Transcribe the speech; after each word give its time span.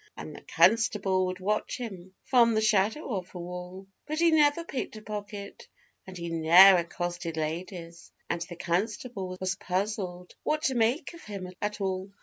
And 0.17 0.35
the 0.35 0.41
constable 0.41 1.27
would 1.27 1.39
watch 1.39 1.77
him 1.77 2.15
from 2.23 2.55
the 2.55 2.59
shadow 2.61 3.17
of 3.17 3.35
a 3.35 3.39
wall, 3.39 3.85
But 4.07 4.17
he 4.17 4.31
never 4.31 4.63
picked 4.63 4.95
a 4.95 5.01
pocket, 5.03 5.67
and 6.07 6.17
he 6.17 6.29
ne'er 6.29 6.77
accosted 6.77 7.37
ladies, 7.37 8.11
And 8.27 8.41
the 8.41 8.55
constable 8.55 9.37
was 9.39 9.53
puzzled 9.53 10.33
what 10.41 10.63
to 10.63 10.73
make 10.73 11.13
of 11.13 11.21
him 11.25 11.53
at 11.61 11.79
all. 11.81 12.09